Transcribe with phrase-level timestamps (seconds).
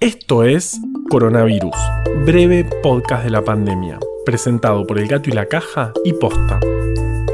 [0.00, 0.80] Esto es
[1.10, 1.76] Coronavirus,
[2.24, 6.58] breve podcast de la pandemia, presentado por El Gato y la Caja y Posta.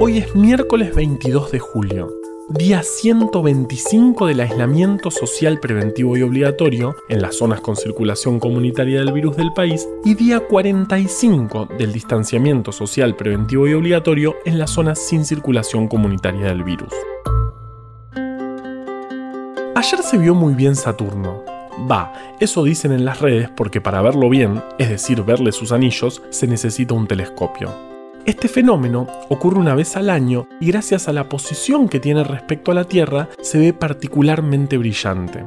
[0.00, 2.12] Hoy es miércoles 22 de julio,
[2.48, 9.12] día 125 del aislamiento social preventivo y obligatorio en las zonas con circulación comunitaria del
[9.12, 14.98] virus del país y día 45 del distanciamiento social preventivo y obligatorio en las zonas
[14.98, 16.92] sin circulación comunitaria del virus.
[19.76, 21.44] Ayer se vio muy bien Saturno,
[21.78, 26.22] Va, eso dicen en las redes porque para verlo bien, es decir, verle sus anillos,
[26.30, 27.70] se necesita un telescopio.
[28.24, 32.72] Este fenómeno ocurre una vez al año y gracias a la posición que tiene respecto
[32.72, 35.44] a la Tierra se ve particularmente brillante.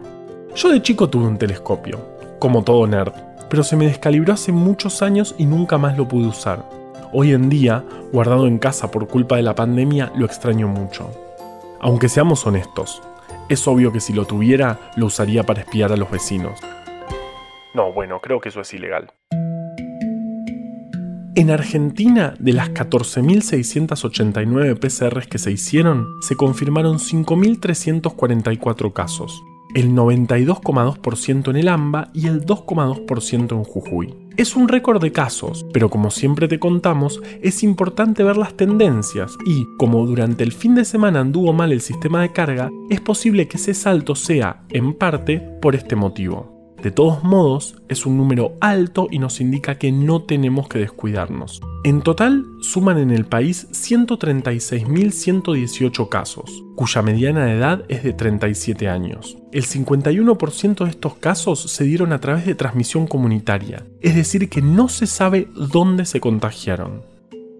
[0.55, 1.99] Yo de chico tuve un telescopio,
[2.39, 3.11] como todo nerd,
[3.49, 6.69] pero se me descalibró hace muchos años y nunca más lo pude usar.
[7.11, 11.09] Hoy en día, guardado en casa por culpa de la pandemia, lo extraño mucho.
[11.81, 13.01] Aunque seamos honestos,
[13.49, 16.59] es obvio que si lo tuviera, lo usaría para espiar a los vecinos.
[17.73, 19.11] No, bueno, creo que eso es ilegal.
[21.35, 29.41] En Argentina, de las 14.689 PCRs que se hicieron, se confirmaron 5.344 casos,
[29.75, 34.15] el 92,2% en el AMBA y el 2,2% en Jujuy.
[34.37, 39.37] Es un récord de casos, pero como siempre te contamos, es importante ver las tendencias
[39.45, 43.47] y, como durante el fin de semana anduvo mal el sistema de carga, es posible
[43.47, 46.75] que ese salto sea, en parte, por este motivo.
[46.81, 51.59] De todos modos, es un número alto y nos indica que no tenemos que descuidarnos.
[51.81, 58.89] En total, suman en el país 136.118 casos, cuya mediana de edad es de 37
[58.89, 59.37] años.
[59.53, 64.61] El 51% de estos casos se dieron a través de transmisión comunitaria, es decir, que
[64.61, 67.03] no se sabe dónde se contagiaron.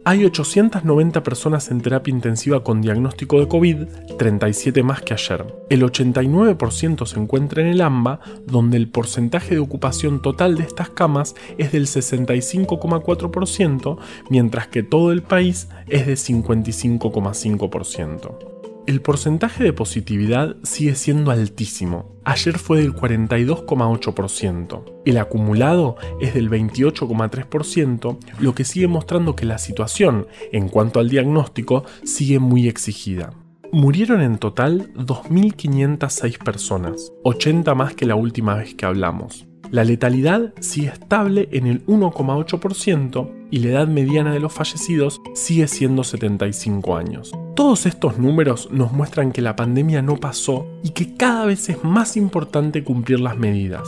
[0.09, 3.85] Hay 890 personas en terapia intensiva con diagnóstico de COVID,
[4.17, 5.45] 37 más que ayer.
[5.69, 10.89] El 89% se encuentra en el AMBA, donde el porcentaje de ocupación total de estas
[10.89, 13.99] camas es del 65,4%,
[14.31, 18.58] mientras que todo el país es de 55,5%
[18.89, 22.15] el porcentaje de positividad sigue siendo altísimo.
[22.25, 25.01] Ayer fue del 42,8%.
[25.05, 31.07] El acumulado es del 28,3%, lo que sigue mostrando que la situación, en cuanto al
[31.07, 33.29] diagnóstico, sigue muy exigida.
[33.71, 39.48] Murieron en total 2.506 personas, 80 más que la última vez que hablamos.
[39.71, 45.67] La letalidad sigue estable en el 1,8% y la edad mediana de los fallecidos sigue
[45.67, 47.31] siendo 75 años.
[47.55, 51.83] Todos estos números nos muestran que la pandemia no pasó y que cada vez es
[51.83, 53.87] más importante cumplir las medidas.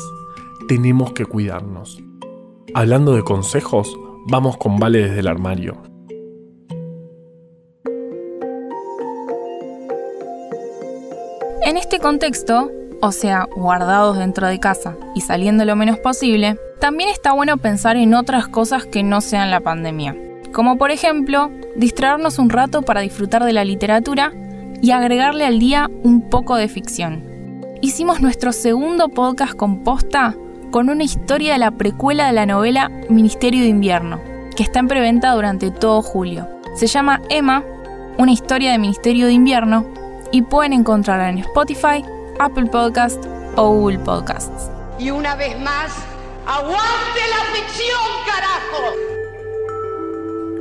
[0.67, 1.99] Tenemos que cuidarnos.
[2.75, 5.81] Hablando de consejos, vamos con Vale desde el armario.
[11.63, 12.69] En este contexto,
[13.01, 17.97] o sea, guardados dentro de casa y saliendo lo menos posible, también está bueno pensar
[17.97, 20.15] en otras cosas que no sean la pandemia.
[20.53, 24.33] Como por ejemplo, distraernos un rato para disfrutar de la literatura
[24.81, 27.23] y agregarle al día un poco de ficción.
[27.81, 30.35] Hicimos nuestro segundo podcast composta
[30.71, 34.19] con una historia de la precuela de la novela Ministerio de Invierno,
[34.55, 36.47] que está en preventa durante todo julio.
[36.75, 37.63] Se llama Emma,
[38.17, 39.85] una historia de Ministerio de Invierno,
[40.31, 42.03] y pueden encontrarla en Spotify,
[42.41, 43.23] Apple Podcast
[43.55, 44.71] o Google Podcasts.
[44.97, 45.95] Y una vez más,
[46.47, 48.95] ¡aguante la ficción, carajo!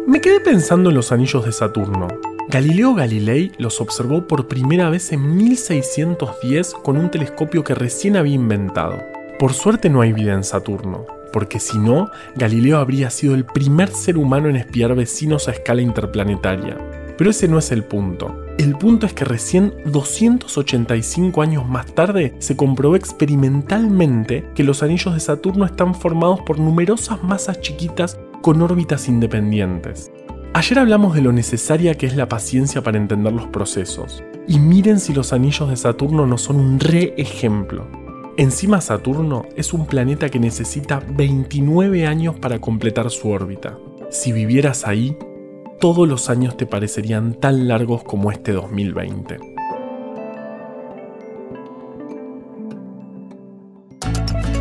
[0.06, 2.08] Me quedé pensando en los anillos de Saturno.
[2.48, 8.34] Galileo Galilei los observó por primera vez en 1610 con un telescopio que recién había
[8.34, 9.02] inventado.
[9.38, 13.88] Por suerte no hay vida en Saturno, porque si no, Galileo habría sido el primer
[13.88, 16.76] ser humano en espiar vecinos a escala interplanetaria.
[17.16, 18.39] Pero ese no es el punto.
[18.60, 25.14] El punto es que recién 285 años más tarde se comprobó experimentalmente que los anillos
[25.14, 30.12] de Saturno están formados por numerosas masas chiquitas con órbitas independientes.
[30.52, 35.00] Ayer hablamos de lo necesaria que es la paciencia para entender los procesos, y miren
[35.00, 37.88] si los anillos de Saturno no son un re ejemplo.
[38.36, 43.78] Encima Saturno es un planeta que necesita 29 años para completar su órbita.
[44.10, 45.16] Si vivieras ahí,
[45.80, 49.49] todos los años te parecerían tan largos como este 2020.